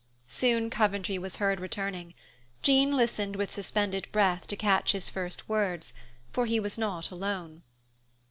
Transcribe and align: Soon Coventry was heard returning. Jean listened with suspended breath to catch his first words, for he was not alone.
Soon 0.25 0.71
Coventry 0.71 1.19
was 1.19 1.35
heard 1.35 1.59
returning. 1.59 2.15
Jean 2.63 2.95
listened 2.95 3.35
with 3.35 3.51
suspended 3.51 4.11
breath 4.11 4.47
to 4.47 4.55
catch 4.55 4.93
his 4.93 5.09
first 5.11 5.47
words, 5.47 5.93
for 6.31 6.47
he 6.47 6.59
was 6.59 6.75
not 6.75 7.11
alone. 7.11 7.61